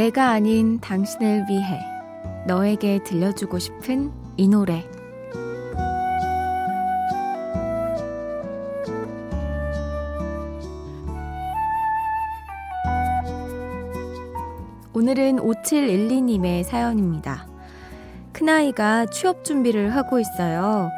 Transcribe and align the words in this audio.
내가 0.00 0.30
아닌 0.30 0.80
당신을 0.80 1.44
위해 1.50 1.78
너에게 2.46 3.00
들려주고 3.04 3.58
싶은 3.58 4.10
이 4.38 4.48
노래. 4.48 4.82
오늘은 14.94 15.36
5712님의 15.36 16.64
사연입니다. 16.64 17.46
큰아이가 18.32 19.04
취업 19.04 19.44
준비를 19.44 19.94
하고 19.94 20.18
있어요. 20.18 20.88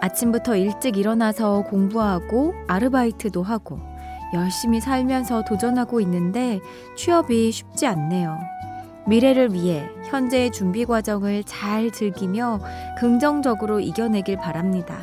아침부터 0.00 0.56
일찍 0.56 0.96
일어나서 0.96 1.62
공부하고 1.62 2.54
아르바이트도 2.66 3.40
하고 3.44 3.78
열심히 4.32 4.80
살면서 4.80 5.44
도전하고 5.44 6.00
있는데 6.00 6.60
취업이 6.96 7.50
쉽지 7.50 7.86
않네요. 7.86 8.38
미래를 9.06 9.54
위해 9.54 9.88
현재의 10.04 10.52
준비 10.52 10.84
과정을 10.84 11.44
잘 11.44 11.90
즐기며 11.90 12.60
긍정적으로 12.98 13.80
이겨내길 13.80 14.36
바랍니다. 14.36 14.98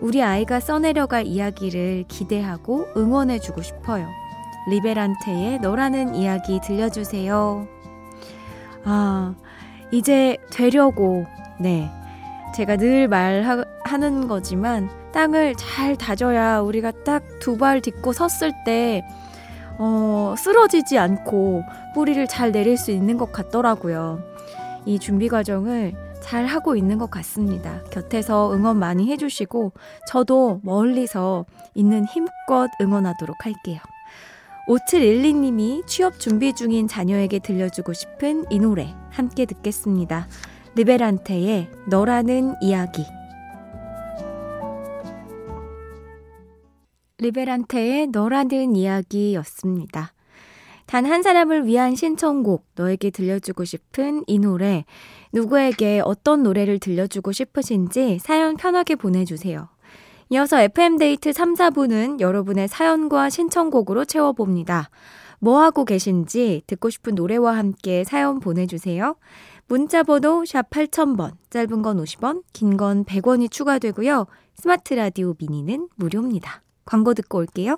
우리 0.00 0.22
아이가 0.22 0.58
써내려갈 0.58 1.26
이야기를 1.26 2.06
기대하고 2.08 2.88
응원해주고 2.96 3.62
싶어요. 3.62 4.08
리베란테의 4.68 5.60
너라는 5.60 6.14
이야기 6.14 6.60
들려주세요. 6.60 7.66
아, 8.84 9.34
이제 9.92 10.36
되려고, 10.50 11.26
네. 11.58 11.90
제가 12.54 12.76
늘 12.76 13.08
말하는 13.08 14.26
거지만, 14.28 14.90
땅을 15.12 15.54
잘 15.56 15.96
다져야 15.96 16.60
우리가 16.60 16.90
딱 17.04 17.22
두 17.40 17.56
발 17.56 17.80
딛고 17.80 18.12
섰을 18.12 18.52
때, 18.64 19.02
어, 19.78 20.34
쓰러지지 20.36 20.98
않고 20.98 21.64
뿌리를 21.94 22.26
잘 22.26 22.52
내릴 22.52 22.76
수 22.76 22.90
있는 22.90 23.16
것 23.16 23.32
같더라고요. 23.32 24.22
이 24.84 24.98
준비 24.98 25.28
과정을 25.28 25.94
잘 26.20 26.44
하고 26.46 26.76
있는 26.76 26.98
것 26.98 27.10
같습니다. 27.10 27.80
곁에서 27.90 28.52
응원 28.52 28.78
많이 28.78 29.10
해주시고, 29.10 29.72
저도 30.08 30.60
멀리서 30.62 31.46
있는 31.74 32.04
힘껏 32.04 32.68
응원하도록 32.80 33.36
할게요. 33.44 33.78
5712님이 34.68 35.84
취업 35.86 36.20
준비 36.20 36.52
중인 36.52 36.86
자녀에게 36.86 37.38
들려주고 37.40 37.92
싶은 37.92 38.44
이 38.50 38.58
노래 38.60 38.94
함께 39.10 39.46
듣겠습니다. 39.46 40.28
리베란테의 40.76 41.68
너라는 41.88 42.54
이야기. 42.62 43.04
리베란테의 47.18 48.06
너라는 48.08 48.76
이야기였습니다. 48.76 50.12
단 50.86 51.06
한 51.06 51.22
사람을 51.22 51.66
위한 51.66 51.96
신청곡, 51.96 52.66
너에게 52.76 53.10
들려주고 53.10 53.64
싶은 53.64 54.22
이 54.28 54.38
노래, 54.38 54.84
누구에게 55.32 56.02
어떤 56.04 56.44
노래를 56.44 56.78
들려주고 56.78 57.32
싶으신지 57.32 58.18
사연 58.20 58.56
편하게 58.56 58.94
보내주세요. 58.94 59.68
이어서 60.30 60.60
FM데이트 60.60 61.32
3, 61.32 61.54
4부는 61.54 62.20
여러분의 62.20 62.68
사연과 62.68 63.28
신청곡으로 63.30 64.04
채워봅니다. 64.04 64.88
뭐 65.40 65.60
하고 65.62 65.84
계신지 65.84 66.62
듣고 66.66 66.90
싶은 66.90 67.14
노래와 67.16 67.56
함께 67.56 68.04
사연 68.04 68.38
보내주세요. 68.38 69.16
문자번호 69.70 70.44
샵 70.46 70.68
8000번, 70.68 71.30
짧은 71.48 71.82
건 71.82 71.98
50원, 71.98 72.42
긴 72.52 72.76
건 72.76 73.04
100원이 73.04 73.48
추가되고요. 73.52 74.26
스마트 74.56 74.94
라디오 74.94 75.36
미니는 75.38 75.88
무료입니다. 75.94 76.64
광고 76.84 77.14
듣고 77.14 77.38
올게요. 77.38 77.76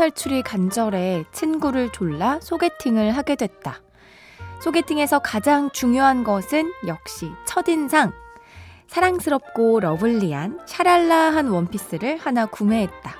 탈출이 0.00 0.40
간절해 0.40 1.26
친구를 1.30 1.92
졸라 1.92 2.40
소개팅을 2.40 3.10
하게 3.10 3.36
됐다. 3.36 3.82
소개팅에서 4.62 5.18
가장 5.18 5.70
중요한 5.72 6.24
것은 6.24 6.72
역시 6.86 7.30
첫인상. 7.46 8.12
사랑스럽고 8.86 9.78
러블리한 9.80 10.60
샤랄라한 10.64 11.48
원피스를 11.48 12.16
하나 12.16 12.46
구매했다. 12.46 13.14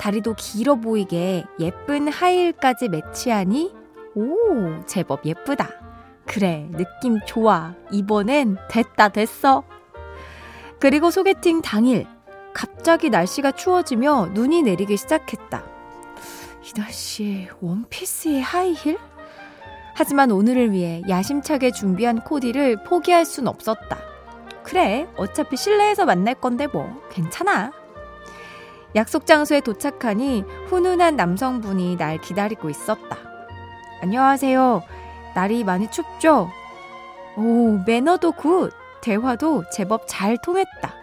다리도 0.00 0.34
길어 0.34 0.74
보이게 0.74 1.44
예쁜 1.60 2.08
하이힐까지 2.08 2.88
매치하니 2.88 3.72
오, 4.16 4.84
제법 4.86 5.24
예쁘다. 5.24 5.68
그래, 6.26 6.68
느낌 6.72 7.20
좋아. 7.26 7.74
이번엔 7.92 8.58
됐다, 8.68 9.10
됐어. 9.10 9.62
그리고 10.80 11.12
소개팅 11.12 11.62
당일, 11.62 12.08
갑자기 12.52 13.08
날씨가 13.08 13.52
추워지며 13.52 14.30
눈이 14.34 14.62
내리기 14.62 14.96
시작했다. 14.96 15.77
이 16.68 16.72
날씨에 16.78 17.48
원피스에 17.62 18.40
하이힐? 18.40 18.98
하지만 19.94 20.30
오늘을 20.30 20.70
위해 20.70 21.02
야심차게 21.08 21.70
준비한 21.70 22.20
코디를 22.20 22.84
포기할 22.84 23.24
순 23.24 23.48
없었다. 23.48 23.96
그래, 24.64 25.08
어차피 25.16 25.56
실내에서 25.56 26.04
만날 26.04 26.34
건데 26.34 26.66
뭐, 26.66 27.00
괜찮아. 27.10 27.72
약속 28.94 29.24
장소에 29.24 29.60
도착하니 29.60 30.44
훈훈한 30.66 31.16
남성분이 31.16 31.96
날 31.96 32.20
기다리고 32.20 32.68
있었다. 32.68 33.16
안녕하세요. 34.02 34.82
날이 35.34 35.64
많이 35.64 35.90
춥죠? 35.90 36.50
오, 37.36 37.78
매너도 37.86 38.32
good. 38.32 38.72
대화도 39.00 39.64
제법 39.72 40.02
잘 40.06 40.36
통했다. 40.36 40.94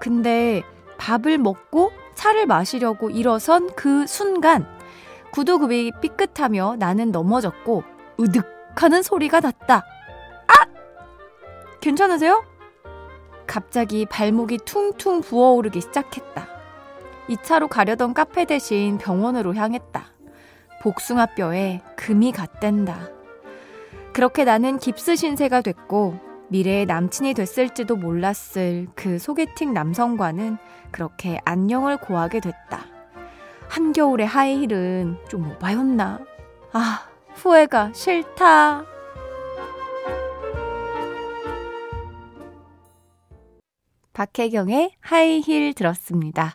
근데 0.00 0.62
밥을 0.96 1.36
먹고 1.36 1.90
차를 2.14 2.46
마시려고 2.46 3.10
일어선 3.10 3.74
그 3.76 4.06
순간 4.06 4.75
구두굽이 5.36 5.92
삐끗하며 6.00 6.76
나는 6.78 7.12
넘어졌고 7.12 7.84
으득 8.20 8.46
하는 8.74 9.02
소리가 9.02 9.40
났다. 9.40 9.84
아! 10.46 10.66
괜찮으세요? 11.82 12.42
갑자기 13.46 14.06
발목이 14.06 14.60
퉁퉁 14.64 15.20
부어오르기 15.20 15.82
시작했다. 15.82 16.48
2차로 17.28 17.68
가려던 17.68 18.14
카페 18.14 18.46
대신 18.46 18.96
병원으로 18.96 19.54
향했다. 19.54 20.06
복숭아뼈에 20.80 21.82
금이 21.96 22.32
갔댄다. 22.32 23.10
그렇게 24.14 24.44
나는 24.44 24.78
깁스 24.78 25.16
신세가 25.16 25.60
됐고 25.60 26.18
미래의 26.48 26.86
남친이 26.86 27.34
됐을지도 27.34 27.96
몰랐을 27.96 28.86
그 28.94 29.18
소개팅 29.18 29.74
남성과는 29.74 30.56
그렇게 30.92 31.38
안녕을 31.44 31.98
고하게 31.98 32.40
됐다. 32.40 32.95
한겨울의 33.68 34.26
하이힐은 34.26 35.18
좀 35.28 35.50
오바였나? 35.50 36.20
아, 36.72 37.08
후회가 37.34 37.92
싫다. 37.92 38.84
박혜경의 44.12 44.92
하이힐 45.00 45.74
들었습니다. 45.74 46.54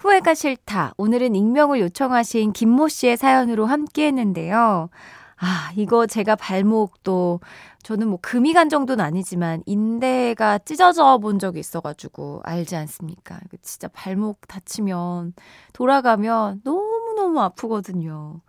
후회가 0.00 0.34
싫다. 0.34 0.92
오늘은 0.98 1.34
익명을 1.34 1.80
요청하신 1.80 2.52
김모 2.52 2.88
씨의 2.88 3.16
사연으로 3.16 3.66
함께 3.66 4.06
했는데요. 4.06 4.90
아, 5.38 5.70
이거 5.76 6.06
제가 6.06 6.36
발목도 6.36 7.40
저는 7.82 8.08
뭐 8.08 8.18
금이 8.20 8.52
간 8.52 8.68
정도는 8.68 9.04
아니지만 9.04 9.62
인대가 9.66 10.58
찢어져 10.58 11.18
본 11.18 11.38
적이 11.38 11.60
있어가지고 11.60 12.40
알지 12.44 12.76
않습니까? 12.76 13.40
진짜 13.62 13.88
발목 13.88 14.46
다치면 14.46 15.32
돌아가면 15.72 16.60
너무너무 16.64 17.40
아프거든요. 17.40 18.40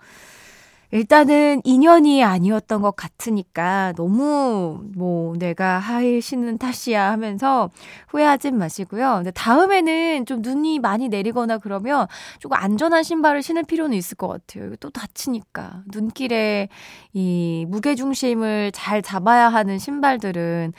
일단은 0.91 1.61
인연이 1.63 2.23
아니었던 2.23 2.81
것 2.81 2.95
같으니까 2.95 3.93
너무 3.95 4.83
뭐 4.95 5.35
내가 5.37 5.79
하일 5.79 6.21
신는 6.21 6.57
탓이야 6.57 7.11
하면서 7.11 7.69
후회하진 8.09 8.57
마시고요. 8.57 9.15
근데 9.15 9.31
다음에는 9.31 10.25
좀 10.25 10.41
눈이 10.41 10.79
많이 10.79 11.07
내리거나 11.07 11.57
그러면 11.59 12.07
조금 12.39 12.57
안전한 12.57 13.03
신발을 13.03 13.41
신을 13.41 13.63
필요는 13.63 13.95
있을 13.97 14.17
것 14.17 14.27
같아요. 14.27 14.75
또 14.77 14.89
다치니까. 14.89 15.83
눈길에 15.93 16.67
이 17.13 17.65
무게 17.69 17.95
중심을 17.95 18.71
잘 18.73 19.01
잡아야 19.01 19.47
하는 19.49 19.79
신발들은 19.79 20.73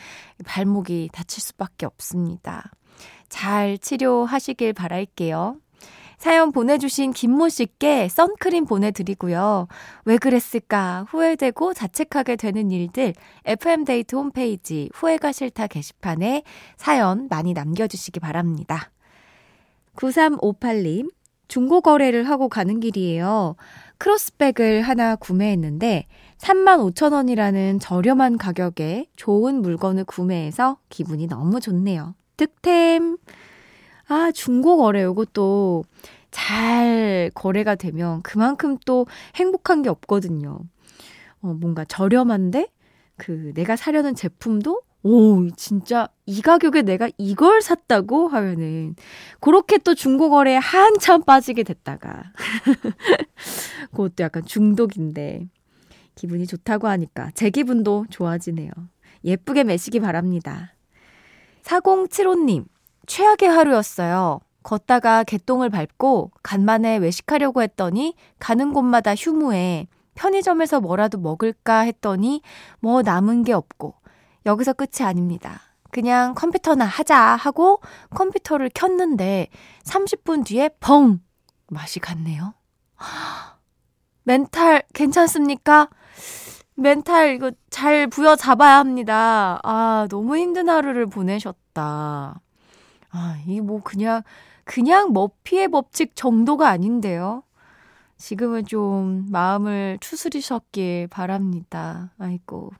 발목이 0.44 1.08
다칠 1.12 1.42
수밖에 1.42 1.86
없습니다. 1.86 2.70
잘 3.28 3.78
치료하시길 3.78 4.74
바랄게요. 4.74 5.61
사연 6.22 6.52
보내주신 6.52 7.12
김모 7.12 7.48
씨께 7.48 8.06
선크림 8.08 8.64
보내드리고요. 8.66 9.66
왜 10.04 10.18
그랬을까 10.18 11.04
후회되고 11.08 11.74
자책하게 11.74 12.36
되는 12.36 12.70
일들 12.70 13.12
FM데이트 13.44 14.14
홈페이지 14.14 14.88
후회가 14.94 15.32
싫다 15.32 15.66
게시판에 15.66 16.44
사연 16.76 17.26
많이 17.28 17.54
남겨주시기 17.54 18.20
바랍니다. 18.20 18.92
9358님, 19.96 21.10
중고 21.48 21.80
거래를 21.80 22.28
하고 22.28 22.48
가는 22.48 22.78
길이에요. 22.78 23.56
크로스백을 23.98 24.82
하나 24.82 25.16
구매했는데 25.16 26.06
35,000원이라는 26.38 27.80
저렴한 27.80 28.38
가격에 28.38 29.08
좋은 29.16 29.60
물건을 29.60 30.04
구매해서 30.04 30.78
기분이 30.88 31.26
너무 31.26 31.58
좋네요. 31.58 32.14
득템! 32.36 33.16
아, 34.12 34.30
중고 34.30 34.76
거래 34.76 35.02
요것도 35.02 35.84
잘 36.30 37.30
거래가 37.34 37.76
되면 37.76 38.20
그만큼 38.22 38.76
또 38.84 39.06
행복한 39.36 39.80
게 39.80 39.88
없거든요. 39.88 40.60
어, 41.40 41.54
뭔가 41.54 41.86
저렴한데 41.86 42.68
그 43.16 43.52
내가 43.54 43.74
사려는 43.76 44.14
제품도 44.14 44.82
오, 45.04 45.48
진짜 45.56 46.08
이 46.26 46.42
가격에 46.42 46.82
내가 46.82 47.08
이걸 47.16 47.62
샀다고 47.62 48.28
하면은 48.28 48.94
그렇게 49.40 49.78
또 49.78 49.94
중고 49.94 50.28
거래에 50.28 50.56
한참 50.56 51.22
빠지게 51.24 51.62
됐다가 51.62 52.32
그것도 53.90 54.22
약간 54.22 54.44
중독인데 54.44 55.48
기분이 56.14 56.46
좋다고 56.46 56.86
하니까 56.86 57.30
제 57.34 57.48
기분도 57.48 58.04
좋아지네요. 58.10 58.70
예쁘게 59.24 59.64
매시기 59.64 60.00
바랍니다. 60.00 60.74
4075님, 61.62 62.66
최악의 63.12 63.46
하루였어요. 63.50 64.40
걷다가 64.62 65.22
개똥을 65.24 65.68
밟고 65.68 66.30
간만에 66.42 66.96
외식하려고 66.96 67.60
했더니 67.60 68.16
가는 68.38 68.72
곳마다 68.72 69.14
휴무에 69.14 69.86
편의점에서 70.14 70.80
뭐라도 70.80 71.18
먹을까 71.18 71.80
했더니 71.80 72.40
뭐 72.80 73.02
남은 73.02 73.42
게 73.42 73.52
없고 73.52 73.96
여기서 74.46 74.72
끝이 74.72 75.06
아닙니다. 75.06 75.60
그냥 75.90 76.32
컴퓨터나 76.34 76.86
하자 76.86 77.18
하고 77.18 77.82
컴퓨터를 78.14 78.70
켰는데 78.72 79.48
30분 79.84 80.46
뒤에 80.46 80.70
펑! 80.80 81.20
맛이 81.68 82.00
갔네요. 82.00 82.54
멘탈 84.24 84.84
괜찮습니까? 84.94 85.90
멘탈 86.76 87.34
이거 87.34 87.50
잘 87.68 88.06
부여잡아야 88.06 88.78
합니다. 88.78 89.60
아, 89.64 90.06
너무 90.08 90.38
힘든 90.38 90.70
하루를 90.70 91.04
보내셨다. 91.08 92.40
아, 93.12 93.36
이뭐 93.46 93.82
그냥, 93.82 94.22
그냥 94.64 95.12
머피의 95.12 95.68
법칙 95.68 96.16
정도가 96.16 96.68
아닌데요. 96.68 97.42
지금은 98.16 98.66
좀 98.66 99.26
마음을 99.30 99.98
추스리셨길 100.00 101.08
바랍니다. 101.08 102.12
아이고. 102.18 102.72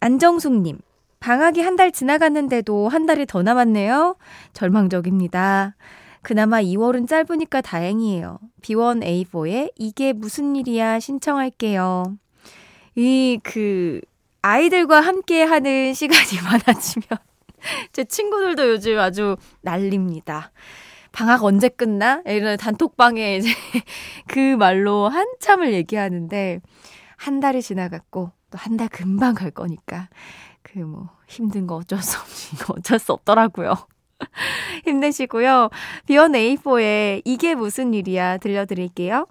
안정숙님, 0.00 0.78
방학이 1.20 1.60
한 1.60 1.76
달 1.76 1.92
지나갔는데도 1.92 2.88
한 2.88 3.06
달이 3.06 3.26
더 3.26 3.42
남았네요. 3.42 4.16
절망적입니다. 4.52 5.76
그나마 6.22 6.60
2월은 6.60 7.06
짧으니까 7.06 7.60
다행이에요. 7.60 8.38
B1A4의 8.62 9.72
이게 9.76 10.12
무슨 10.12 10.56
일이야 10.56 10.98
신청할게요. 10.98 12.16
이, 12.96 13.38
그, 13.42 14.00
아이들과 14.42 15.00
함께 15.00 15.42
하는 15.42 15.92
시간이 15.94 16.40
많아지면 16.44 17.18
제 17.92 18.04
친구들도 18.04 18.68
요즘 18.70 18.98
아주 18.98 19.36
난립니다. 19.62 20.52
방학 21.12 21.44
언제 21.44 21.68
끝나? 21.68 22.22
이런 22.26 22.56
단톡방에 22.58 23.36
이제 23.38 23.48
그 24.28 24.56
말로 24.56 25.08
한참을 25.08 25.72
얘기하는데 25.72 26.60
한 27.16 27.40
달이 27.40 27.62
지나갔고 27.62 28.32
또 28.50 28.58
한 28.58 28.76
달 28.76 28.88
금방 28.88 29.34
갈 29.34 29.50
거니까 29.50 30.08
그 30.62 30.78
뭐 30.80 31.08
힘든 31.28 31.66
거 31.66 31.76
어쩔 31.76 32.00
수 32.02 32.18
없이 32.20 32.56
어쩔 32.70 32.98
수 32.98 33.12
없더라고요. 33.12 33.74
힘내시고요. 34.84 35.70
B1A4의 36.08 37.22
이게 37.24 37.54
무슨 37.54 37.92
일이야 37.94 38.38
들려드릴게요. 38.38 39.26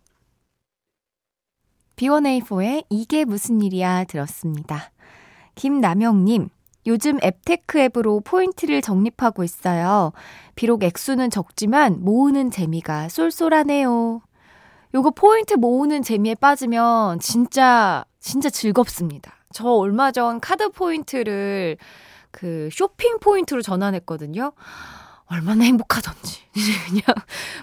B1A4의 1.95 2.85
이게 2.89 3.25
무슨 3.25 3.61
일이야 3.61 4.03
들었습니다. 4.05 4.91
김남영님, 5.55 6.49
요즘 6.87 7.17
앱테크 7.23 7.79
앱으로 7.79 8.21
포인트를 8.21 8.81
적립하고 8.81 9.43
있어요. 9.43 10.11
비록 10.55 10.83
액수는 10.83 11.29
적지만 11.31 11.97
모으는 12.03 12.51
재미가 12.51 13.09
쏠쏠하네요. 13.09 14.21
요거 14.93 15.11
포인트 15.11 15.55
모으는 15.55 16.03
재미에 16.03 16.35
빠지면 16.35 17.19
진짜, 17.19 18.05
진짜 18.19 18.49
즐겁습니다. 18.49 19.33
저 19.53 19.67
얼마 19.67 20.11
전 20.11 20.39
카드 20.39 20.69
포인트를 20.69 21.77
그 22.31 22.69
쇼핑 22.71 23.19
포인트로 23.19 23.61
전환했거든요. 23.61 24.53
얼마나 25.27 25.63
행복하던지. 25.63 26.41
그냥 26.87 27.03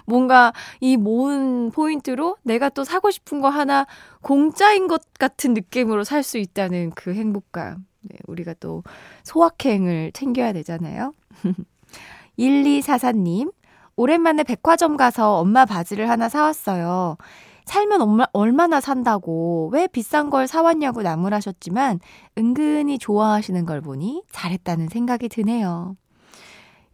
뭔가 0.05 0.51
이 0.81 0.97
모은 0.97 1.71
포인트로 1.71 2.37
내가 2.43 2.69
또 2.69 2.83
사고 2.83 3.09
싶은 3.09 3.39
거 3.41 3.49
하나 3.49 3.87
공짜인 4.21 4.87
것 4.87 5.01
같은 5.17 5.53
느낌으로 5.53 6.03
살 6.03 6.23
수 6.23 6.37
있다는 6.37 6.91
그 6.91 7.13
행복감. 7.13 7.85
네, 8.03 8.17
우리가 8.27 8.53
또 8.59 8.83
소확행을 9.23 10.11
챙겨야 10.13 10.53
되잖아요. 10.53 11.13
1244님, 12.37 13.53
오랜만에 13.95 14.43
백화점 14.43 14.97
가서 14.97 15.39
엄마 15.39 15.65
바지를 15.65 16.09
하나 16.09 16.29
사왔어요. 16.29 17.17
살면 17.65 18.01
엄마, 18.01 18.25
얼마나 18.33 18.81
산다고 18.81 19.69
왜 19.71 19.87
비싼 19.87 20.29
걸 20.29 20.47
사왔냐고 20.47 21.01
나무라셨지만 21.01 21.99
은근히 22.37 22.97
좋아하시는 22.97 23.65
걸 23.65 23.81
보니 23.81 24.23
잘했다는 24.31 24.89
생각이 24.89 25.29
드네요. 25.29 25.95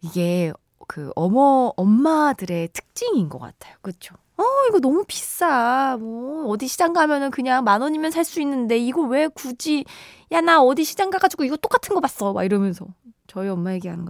이게 0.00 0.52
그 0.86 1.10
어머 1.16 1.72
엄마들의 1.76 2.68
특징인 2.72 3.28
것 3.28 3.38
같아요. 3.38 3.74
그렇죠? 3.82 4.14
어 4.40 4.44
이거 4.68 4.80
너무 4.80 5.04
비싸. 5.06 5.96
뭐 6.00 6.46
어디 6.48 6.66
시장 6.68 6.92
가면은 6.94 7.30
그냥 7.30 7.62
만 7.64 7.82
원이면 7.82 8.10
살 8.10 8.24
수 8.24 8.40
있는데 8.40 8.78
이거 8.78 9.02
왜 9.02 9.28
굳이 9.28 9.84
야 10.32 10.40
나 10.40 10.62
어디 10.62 10.84
시장 10.84 11.10
가가지고 11.10 11.44
이거 11.44 11.56
똑같은 11.56 11.94
거 11.94 12.00
봤어. 12.00 12.32
막 12.32 12.44
이러면서 12.44 12.86
저희 13.26 13.48
엄마 13.48 13.72
얘기하는 13.74 14.06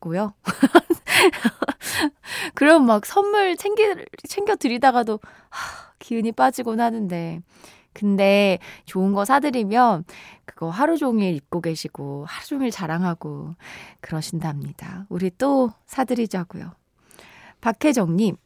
거고요. 0.00 0.34
그럼 2.54 2.86
막 2.86 3.06
선물 3.06 3.56
챙겨 3.56 3.82
챙겨 4.28 4.56
드리다가도 4.56 5.20
하, 5.50 5.92
기운이 5.98 6.32
빠지곤 6.32 6.80
하는데 6.80 7.40
근데 7.92 8.58
좋은 8.86 9.12
거 9.12 9.24
사드리면 9.24 10.04
그거 10.44 10.70
하루 10.70 10.96
종일 10.96 11.34
입고 11.34 11.60
계시고 11.60 12.24
하루 12.28 12.46
종일 12.46 12.70
자랑하고 12.70 13.54
그러신답니다. 14.00 15.06
우리 15.08 15.30
또 15.36 15.70
사드리자고요. 15.86 16.72
박혜정님, 17.60 18.36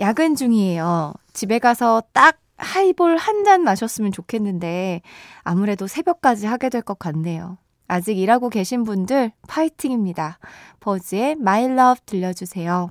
야근 0.00 0.34
중이에요. 0.34 1.14
집에 1.32 1.58
가서 1.58 2.02
딱 2.12 2.38
하이볼 2.56 3.16
한 3.16 3.44
잔 3.44 3.62
마셨으면 3.62 4.12
좋겠는데 4.12 5.02
아무래도 5.42 5.86
새벽까지 5.86 6.46
하게 6.46 6.68
될 6.68 6.82
것 6.82 6.98
같네요. 6.98 7.58
아직 7.88 8.16
일하고 8.18 8.48
계신 8.48 8.84
분들 8.84 9.32
파이팅입니다. 9.48 10.38
버즈의 10.80 11.32
My 11.32 11.64
Love 11.64 12.00
들려주세요. 12.06 12.90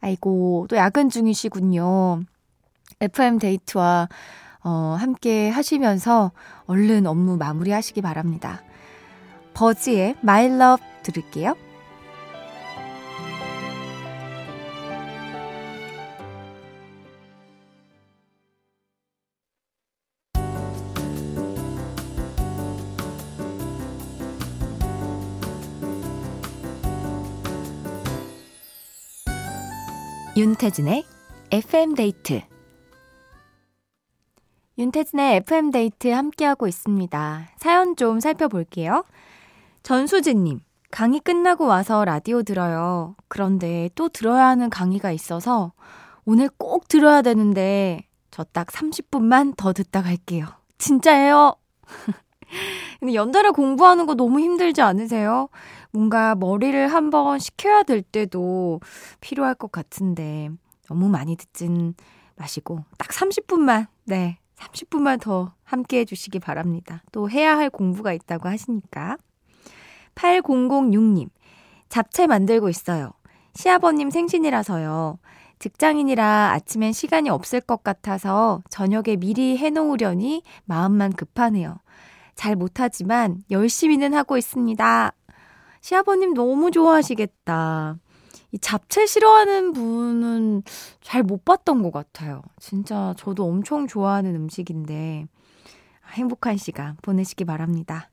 아이고, 0.00 0.66
또 0.68 0.76
야근 0.76 1.08
중이시군요. 1.10 2.22
FM 3.00 3.38
데이트와 3.38 4.08
어, 4.64 4.96
함께 4.98 5.48
하시면서 5.50 6.32
얼른 6.66 7.06
업무 7.06 7.36
마무리 7.36 7.70
하시기 7.70 8.02
바랍니다. 8.02 8.62
버즈의 9.54 10.16
My 10.22 10.46
Love 10.46 10.84
들을게요. 11.04 11.54
윤태진의 30.36 31.04
FM데이트 31.50 32.42
윤태진의 34.76 35.36
FM데이트 35.36 36.08
함께하고 36.08 36.66
있습니다. 36.66 37.48
사연 37.56 37.96
좀 37.96 38.20
살펴볼게요. 38.20 39.04
전수진님, 39.82 40.60
강의 40.90 41.20
끝나고 41.20 41.66
와서 41.66 42.04
라디오 42.04 42.42
들어요. 42.42 43.16
그런데 43.28 43.88
또 43.94 44.10
들어야 44.10 44.48
하는 44.48 44.68
강의가 44.68 45.10
있어서 45.10 45.72
오늘 46.26 46.50
꼭 46.58 46.88
들어야 46.88 47.22
되는데 47.22 48.06
저 48.30 48.44
딱 48.52 48.66
30분만 48.66 49.56
더 49.56 49.72
듣다 49.72 50.02
갈게요. 50.02 50.46
진짜예요? 50.76 51.54
근데 53.00 53.14
연달아 53.14 53.52
공부하는 53.52 54.06
거 54.06 54.14
너무 54.14 54.40
힘들지 54.40 54.82
않으세요? 54.82 55.48
뭔가 55.90 56.34
머리를 56.34 56.88
한번 56.88 57.38
식혀야 57.38 57.82
될 57.82 58.02
때도 58.02 58.80
필요할 59.20 59.54
것 59.54 59.70
같은데 59.72 60.50
너무 60.88 61.08
많이 61.08 61.36
듣진 61.36 61.94
마시고 62.36 62.84
딱 62.98 63.08
30분만 63.08 63.86
네 64.04 64.38
30분만 64.58 65.20
더 65.20 65.52
함께 65.64 66.00
해주시기 66.00 66.38
바랍니다. 66.38 67.02
또 67.12 67.28
해야 67.28 67.56
할 67.56 67.70
공부가 67.70 68.12
있다고 68.12 68.48
하시니까 68.48 69.16
8006님 70.14 71.28
잡채 71.88 72.26
만들고 72.26 72.68
있어요. 72.68 73.12
시아버님 73.54 74.10
생신이라서요. 74.10 75.18
직장인이라 75.58 76.52
아침엔 76.52 76.92
시간이 76.92 77.30
없을 77.30 77.60
것 77.60 77.82
같아서 77.82 78.62
저녁에 78.68 79.16
미리 79.16 79.56
해놓으려니 79.56 80.42
마음만 80.64 81.14
급하네요. 81.14 81.78
잘 82.36 82.54
못하지만 82.54 83.42
열심히는 83.50 84.14
하고 84.14 84.36
있습니다. 84.36 85.12
시아버님 85.80 86.34
너무 86.34 86.70
좋아하시겠다. 86.70 87.98
이 88.52 88.58
잡채 88.58 89.06
싫어하는 89.06 89.72
분은 89.72 90.62
잘 91.02 91.22
못 91.22 91.44
봤던 91.44 91.82
것 91.82 91.92
같아요. 91.92 92.42
진짜 92.60 93.14
저도 93.16 93.44
엄청 93.44 93.86
좋아하는 93.88 94.36
음식인데 94.36 95.26
행복한 96.12 96.56
시간 96.56 96.96
보내시기 97.02 97.44
바랍니다. 97.44 98.10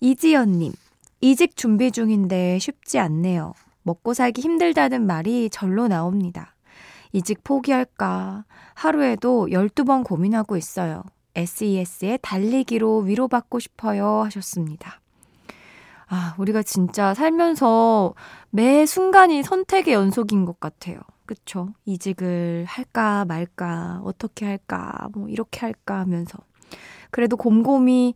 이지연님, 0.00 0.72
이직 1.20 1.56
준비 1.56 1.92
중인데 1.92 2.58
쉽지 2.58 2.98
않네요. 2.98 3.54
먹고 3.82 4.14
살기 4.14 4.40
힘들다는 4.40 5.06
말이 5.06 5.48
절로 5.50 5.86
나옵니다. 5.88 6.54
이직 7.12 7.44
포기할까? 7.44 8.44
하루에도 8.74 9.46
12번 9.50 10.02
고민하고 10.02 10.56
있어요. 10.56 11.04
SES의 11.34 12.18
달리기로 12.22 12.98
위로받고 13.00 13.58
싶어요 13.58 14.22
하셨습니다. 14.24 15.00
아, 16.06 16.34
우리가 16.38 16.62
진짜 16.62 17.14
살면서 17.14 18.14
매 18.50 18.86
순간이 18.86 19.42
선택의 19.42 19.94
연속인 19.94 20.44
것 20.44 20.60
같아요. 20.60 20.98
그쵸? 21.26 21.70
이직을 21.86 22.66
할까 22.68 23.24
말까, 23.24 24.00
어떻게 24.04 24.44
할까, 24.46 25.08
뭐, 25.14 25.28
이렇게 25.28 25.60
할까 25.60 26.00
하면서. 26.00 26.38
그래도 27.10 27.36
곰곰이 27.36 28.14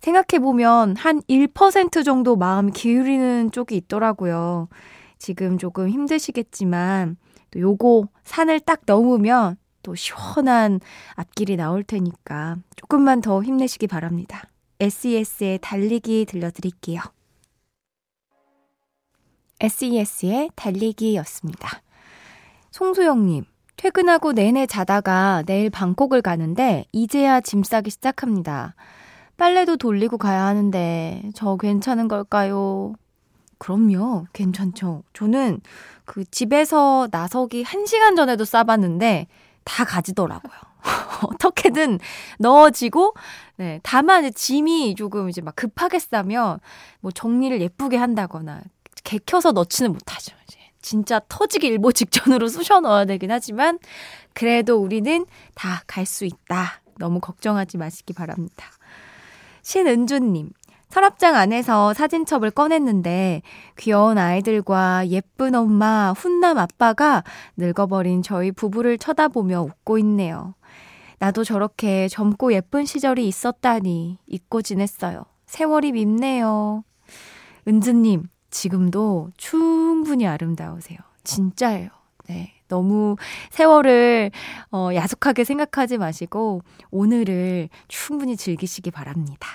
생각해보면 0.00 0.96
한 0.96 1.20
1% 1.28 2.04
정도 2.04 2.36
마음 2.36 2.70
기울이는 2.70 3.50
쪽이 3.50 3.76
있더라고요. 3.76 4.68
지금 5.18 5.58
조금 5.58 5.88
힘드시겠지만, 5.90 7.16
또 7.50 7.60
요거 7.60 8.08
산을 8.24 8.60
딱 8.60 8.80
넘으면 8.86 9.56
또 9.82 9.94
시원한 9.94 10.80
앞길이 11.14 11.56
나올 11.56 11.82
테니까 11.82 12.56
조금만 12.76 13.20
더 13.20 13.42
힘내시기 13.42 13.86
바랍니다. 13.86 14.42
SES의 14.80 15.58
달리기 15.60 16.26
들려드릴게요. 16.26 17.00
SES의 19.60 20.50
달리기였습니다. 20.56 21.82
송소영님, 22.70 23.44
퇴근하고 23.76 24.32
내내 24.32 24.66
자다가 24.66 25.42
내일 25.46 25.70
방콕을 25.70 26.22
가는데 26.22 26.84
이제야 26.92 27.40
짐 27.40 27.62
싸기 27.62 27.90
시작합니다. 27.90 28.74
빨래도 29.36 29.76
돌리고 29.76 30.18
가야 30.18 30.44
하는데 30.44 31.22
저 31.34 31.56
괜찮은 31.56 32.08
걸까요? 32.08 32.94
그럼요, 33.58 34.26
괜찮죠. 34.32 35.02
저는 35.12 35.60
그 36.04 36.24
집에서 36.24 37.08
나서기 37.10 37.62
1시간 37.64 38.16
전에도 38.16 38.44
싸봤는데 38.44 39.26
다 39.70 39.84
가지더라고요. 39.84 40.52
어떻게든 41.30 42.00
넣어지고, 42.40 43.14
네. 43.56 43.78
다만 43.84 44.28
짐이 44.32 44.94
조금 44.96 45.28
이제 45.28 45.40
막 45.40 45.54
급하게 45.54 45.98
싸면 46.00 46.58
뭐 47.00 47.12
정리를 47.12 47.60
예쁘게 47.60 47.96
한다거나 47.96 48.62
개켜서 49.04 49.52
넣지는 49.52 49.92
못하죠. 49.92 50.34
이제 50.48 50.58
진짜 50.82 51.20
터지기 51.28 51.66
일보 51.68 51.92
직전으로 51.92 52.48
쑤셔 52.48 52.80
넣어야 52.80 53.04
되긴 53.04 53.30
하지만 53.30 53.78
그래도 54.34 54.76
우리는 54.76 55.24
다 55.54 55.82
갈 55.86 56.04
수 56.06 56.24
있다. 56.24 56.80
너무 56.98 57.20
걱정하지 57.20 57.78
마시기 57.78 58.12
바랍니다. 58.12 58.66
신은주님, 59.62 60.50
서랍장 60.90 61.36
안에서 61.36 61.94
사진첩을 61.94 62.50
꺼냈는데 62.50 63.42
귀여운 63.78 64.18
아이들과 64.18 65.08
예쁜 65.08 65.54
엄마, 65.54 66.12
훈남 66.12 66.58
아빠가 66.58 67.22
늙어버린 67.56 68.22
저희 68.22 68.50
부부를 68.50 68.98
쳐다보며 68.98 69.62
웃고 69.62 69.98
있네요. 69.98 70.54
나도 71.20 71.44
저렇게 71.44 72.08
젊고 72.08 72.52
예쁜 72.52 72.86
시절이 72.86 73.26
있었다니 73.28 74.18
잊고 74.26 74.62
지냈어요. 74.62 75.24
세월이 75.46 75.92
밉네요. 75.92 76.82
은주님, 77.68 78.24
지금도 78.50 79.30
충분히 79.36 80.26
아름다우세요. 80.26 80.98
진짜예요. 81.22 81.88
네. 82.28 82.54
너무 82.68 83.16
세월을 83.50 84.30
어, 84.72 84.90
야속하게 84.94 85.44
생각하지 85.44 85.98
마시고 85.98 86.62
오늘을 86.90 87.68
충분히 87.88 88.36
즐기시기 88.36 88.90
바랍니다. 88.90 89.48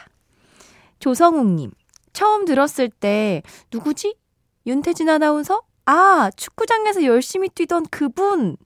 조성욱님, 0.99 1.71
처음 2.13 2.45
들었을 2.45 2.89
때, 2.89 3.41
누구지? 3.71 4.15
윤태진 4.65 5.09
아나운서? 5.09 5.61
아, 5.85 6.31
축구장에서 6.35 7.03
열심히 7.03 7.49
뛰던 7.49 7.87
그분! 7.91 8.57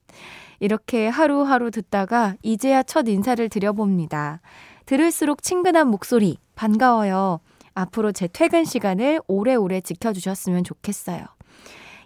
이렇게 0.59 1.07
하루하루 1.07 1.71
듣다가 1.71 2.35
이제야 2.43 2.83
첫 2.83 3.07
인사를 3.07 3.47
드려봅니다. 3.49 4.41
들을수록 4.85 5.41
친근한 5.41 5.87
목소리, 5.87 6.37
반가워요. 6.55 7.39
앞으로 7.73 8.11
제 8.11 8.27
퇴근 8.27 8.65
시간을 8.65 9.21
오래오래 9.27 9.81
지켜주셨으면 9.81 10.63
좋겠어요. 10.63 11.25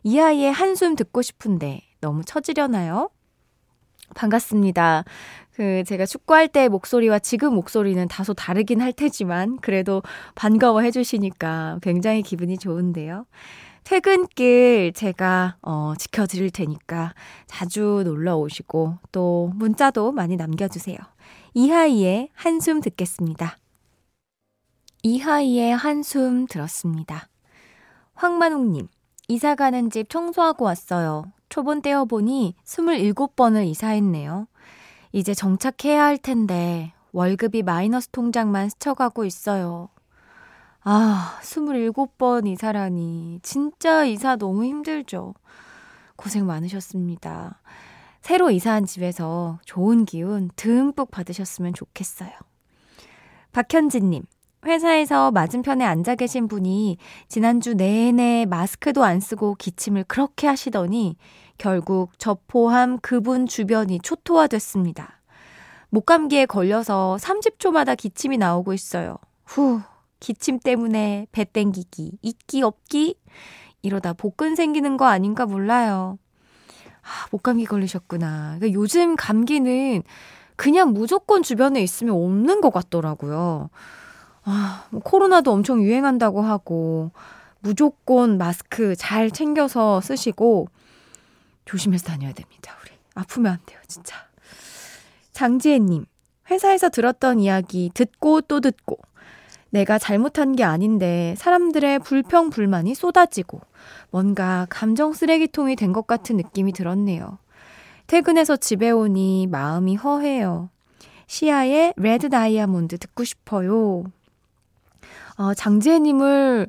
이 0.04 0.20
아이의 0.20 0.52
한숨 0.52 0.96
듣고 0.96 1.22
싶은데 1.22 1.82
너무 2.02 2.24
처지려나요? 2.26 3.10
반갑습니다. 4.16 5.06
그 5.56 5.84
제가 5.86 6.06
축구할 6.06 6.48
때 6.48 6.68
목소리와 6.68 7.20
지금 7.20 7.54
목소리는 7.54 8.08
다소 8.08 8.34
다르긴 8.34 8.82
할 8.82 8.92
테지만 8.92 9.58
그래도 9.58 10.02
반가워해 10.36 10.92
주시니까 10.92 11.80
굉장히 11.82 12.24
기분이 12.24 12.58
좋은데요. 12.58 13.26
퇴근길 13.84 14.94
제가 14.94 15.58
어, 15.62 15.94
지켜드릴 15.98 16.52
테니까 16.52 17.14
자주 17.48 18.02
놀러 18.06 18.38
오시고 18.38 18.98
또 19.12 19.52
문자도 19.56 20.12
많이 20.12 20.38
남겨주세요. 20.38 20.98
이하이의 21.54 22.30
한숨 22.34 22.82
듣겠습니다. 22.82 23.58
이하이의 25.04 25.76
한숨 25.76 26.48
들었습니다. 26.48 27.28
황만웅님, 28.16 28.88
이사 29.28 29.54
가는 29.54 29.90
집 29.90 30.10
청소하고 30.10 30.66
왔어요. 30.66 31.26
초본 31.50 31.82
떼어보니 31.82 32.56
27번을 32.66 33.68
이사했네요. 33.68 34.48
이제 35.14 35.36
정착해야 35.36 36.04
할 36.04 36.18
텐데 36.18 36.92
월급이 37.12 37.62
마이너스 37.62 38.10
통장만 38.10 38.70
스쳐가고 38.70 39.26
있어요. 39.26 39.90
아, 40.82 41.40
27번 41.42 42.48
이사라니. 42.48 43.40
진짜 43.44 44.04
이사 44.06 44.36
너무 44.36 44.66
힘들죠. 44.66 45.36
고생 46.16 46.48
많으셨습니다. 46.48 47.62
새로 48.22 48.50
이사한 48.50 48.86
집에서 48.86 49.60
좋은 49.66 50.06
기운 50.06 50.50
듬뿍 50.56 51.12
받으셨으면 51.12 51.74
좋겠어요. 51.74 52.32
박현진님, 53.52 54.24
회사에서 54.66 55.32
맞은편에 55.32 55.84
앉아 55.84 56.16
계신 56.16 56.48
분이 56.48 56.98
지난주 57.28 57.74
내내 57.74 58.46
마스크도 58.46 59.04
안 59.04 59.20
쓰고 59.20 59.56
기침을 59.56 60.06
그렇게 60.08 60.48
하시더니 60.48 61.18
결국 61.58 62.12
저 62.18 62.38
포함 62.48 62.98
그분 63.00 63.46
주변이 63.46 64.00
초토화됐습니다. 64.00 65.22
목감기에 65.90 66.48
걸려서 66.48 67.18
30초마다 67.20 67.96
기침이 67.96 68.38
나오고 68.38 68.74
있어요. 68.74 69.18
후, 69.46 69.82
기침 70.20 70.60
때문에 70.60 71.28
배 71.32 71.44
땡기기, 71.46 72.18
있기 72.22 72.64
없기? 72.64 73.16
이러다 73.84 74.14
복근 74.14 74.56
생기는 74.56 74.98
거 74.98 75.06
아닌가 75.06 75.46
몰라요. 75.46 76.18
아, 77.04 77.28
목감기 77.32 77.66
걸리셨구나. 77.66 78.56
그러니까 78.58 78.72
요즘 78.74 79.16
감기는 79.16 80.02
그냥 80.56 80.94
무조건 80.94 81.44
주변에 81.44 81.82
있으면 81.82 82.16
없는 82.16 82.62
것 82.62 82.72
같더라고요. 82.72 83.70
아, 84.46 84.88
뭐 84.92 85.02
코로나도 85.02 85.52
엄청 85.52 85.82
유행한다고 85.84 86.42
하고, 86.42 87.12
무조건 87.62 88.38
마스크 88.38 88.96
잘 88.96 89.32
챙겨서 89.32 90.02
쓰시고, 90.02 90.68
조심해서 91.66 92.06
다녀야 92.06 92.34
됩니다, 92.34 92.76
우리. 92.82 92.92
아프면 93.16 93.54
안 93.54 93.60
돼요, 93.66 93.80
진짜. 93.88 94.18
장지혜님, 95.32 96.06
회사에서 96.52 96.90
들었던 96.90 97.40
이야기 97.40 97.90
듣고 97.94 98.42
또 98.42 98.60
듣고, 98.60 98.98
내가 99.70 99.98
잘못한 99.98 100.56
게 100.56 100.64
아닌데 100.64 101.34
사람들의 101.38 102.00
불평, 102.00 102.50
불만이 102.50 102.94
쏟아지고, 102.96 103.62
뭔가 104.12 104.68
감정 104.70 105.14
쓰레기통이 105.14 105.76
된 105.76 105.94
것 105.94 106.06
같은 106.06 106.36
느낌이 106.38 106.74
들었네요. 106.74 107.40
퇴근해서 108.08 108.58
집에 108.58 108.92
오니 108.92 109.48
마음이 109.48 109.96
허해요. 109.96 110.70
시아의 111.28 111.94
레드 111.96 112.30
다이아몬드 112.30 112.98
듣고 112.98 113.24
싶어요. 113.24 114.04
아, 115.36 115.54
장지혜님을 115.54 116.68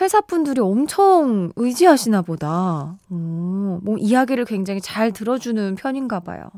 회사 0.00 0.20
분들이 0.20 0.60
엄청 0.60 1.52
의지하시나 1.56 2.22
보다. 2.22 2.96
오, 3.10 3.80
뭐 3.82 3.96
이야기를 3.98 4.44
굉장히 4.44 4.80
잘 4.80 5.12
들어주는 5.12 5.74
편인가 5.74 6.20
봐요. 6.20 6.48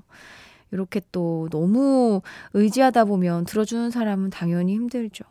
이렇게 0.70 1.00
또 1.12 1.48
너무 1.50 2.20
의지하다 2.52 3.06
보면 3.06 3.44
들어주는 3.46 3.90
사람은 3.90 4.30
당연히 4.30 4.74
힘들죠. 4.74 5.24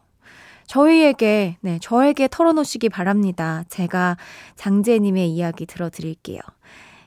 저희에게, 0.65 1.57
네, 1.62 1.79
저에게 1.81 2.27
털어놓으시기 2.29 2.89
바랍니다. 2.89 3.63
제가 3.69 4.17
장재님의 4.55 5.29
이야기 5.29 5.65
들어드릴게요. 5.65 6.41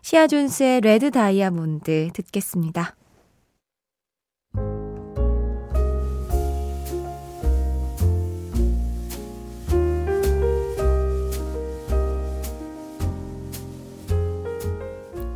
시아존스의 0.03 0.81
레드 0.81 1.11
다이아몬드 1.11 2.09
듣겠습니다. 2.15 2.95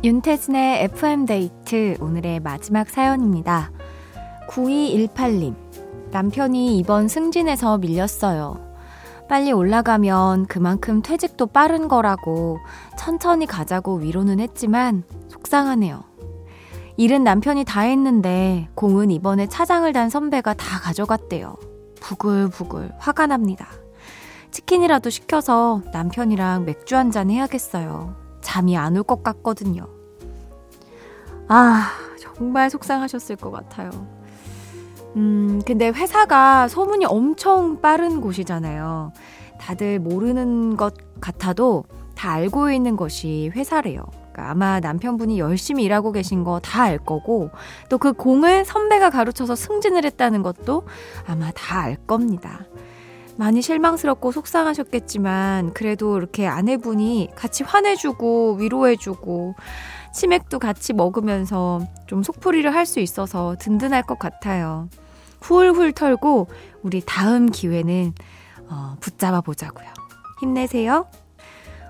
윤태진의 0.05 0.83
FM데이트 0.83 1.97
오늘의 1.99 2.39
마지막 2.41 2.91
사연입니다. 2.91 3.71
9218님. 4.47 5.55
남편이 6.11 6.77
이번 6.77 7.07
승진에서 7.07 7.79
밀렸어요. 7.79 8.63
빨리 9.27 9.51
올라가면 9.51 10.45
그만큼 10.45 11.01
퇴직도 11.01 11.47
빠른 11.47 11.87
거라고 11.87 12.59
천천히 12.99 13.47
가자고 13.47 13.95
위로는 13.95 14.39
했지만 14.39 15.05
속상하네요. 15.29 16.03
일은 16.97 17.23
남편이 17.23 17.63
다 17.63 17.81
했는데 17.81 18.69
공은 18.75 19.09
이번에 19.09 19.47
차장을 19.47 19.91
단 19.91 20.11
선배가 20.11 20.53
다 20.53 20.81
가져갔대요. 20.81 21.55
부글부글 21.99 22.91
화가 22.99 23.25
납니다. 23.25 23.65
치킨이라도 24.51 25.09
시켜서 25.09 25.81
남편이랑 25.91 26.65
맥주 26.65 26.95
한 26.95 27.09
잔 27.09 27.31
해야겠어요. 27.31 28.24
잠이 28.45 28.77
안 28.77 28.95
올 28.95 29.03
것 29.03 29.23
같거든요. 29.23 29.87
아, 31.47 31.89
정말 32.19 32.69
속상하셨을 32.69 33.35
것 33.37 33.51
같아요. 33.51 33.89
음, 35.15 35.61
근데 35.65 35.89
회사가 35.89 36.67
소문이 36.67 37.05
엄청 37.05 37.81
빠른 37.81 38.21
곳이잖아요. 38.21 39.11
다들 39.59 39.99
모르는 39.99 40.77
것 40.77 40.93
같아도 41.21 41.85
다 42.15 42.31
알고 42.33 42.71
있는 42.71 42.95
것이 42.95 43.49
회사래요. 43.55 44.03
그러니까 44.31 44.51
아마 44.51 44.79
남편분이 44.81 45.39
열심히 45.39 45.83
일하고 45.83 46.11
계신 46.11 46.43
거 46.43 46.59
다 46.59 46.83
알 46.83 46.97
거고, 46.97 47.49
또 47.89 47.97
그 47.97 48.11
공을 48.13 48.65
선배가 48.65 49.09
가르쳐서 49.09 49.55
승진을 49.55 50.03
했다는 50.05 50.43
것도 50.43 50.83
아마 51.25 51.51
다 51.51 51.79
알 51.81 51.95
겁니다. 52.05 52.65
많이 53.37 53.61
실망스럽고 53.61 54.31
속상하셨겠지만, 54.31 55.73
그래도 55.73 56.17
이렇게 56.17 56.47
아내분이 56.47 57.29
같이 57.35 57.63
화내주고, 57.63 58.55
위로해주고, 58.55 59.55
치맥도 60.13 60.59
같이 60.59 60.93
먹으면서 60.93 61.85
좀 62.07 62.23
속풀이를 62.23 62.73
할 62.73 62.85
수 62.85 62.99
있어서 63.01 63.55
든든할 63.59 64.03
것 64.03 64.17
같아요. 64.17 64.87
훌훌 65.41 65.91
털고 65.91 66.47
우리 66.81 67.01
다음 67.05 67.47
기회는 67.47 68.13
어, 68.69 68.95
붙잡아 68.99 69.41
보자고요. 69.41 69.87
힘내세요. 70.39 71.07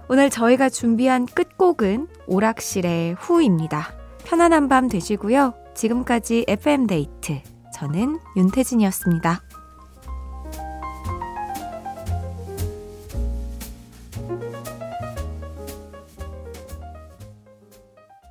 오늘 0.10 0.30
저희가 0.30 0.70
준비한 0.70 1.26
끝곡은 1.26 2.08
오락실의 2.28 3.16
후입니다. 3.20 3.94
편안한 4.26 4.68
밤 4.70 4.88
되시고요. 4.88 5.54
지금까지 5.76 6.46
FM데이트. 6.48 7.42
저는 7.74 8.20
윤태진이었습니다. 8.36 9.45